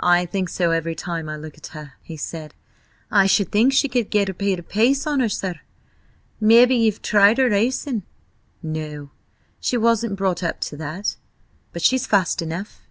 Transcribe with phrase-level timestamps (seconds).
[0.00, 2.54] "I think so every time I look at her," he said.
[3.08, 5.60] "I should think she could get a bit of a pace on her, sir?
[6.40, 8.02] Mebbe ye've tried her racing?"
[8.64, 9.10] "No,
[9.60, 11.14] she wasn't brought up to that.
[11.72, 12.82] But she's fast enough."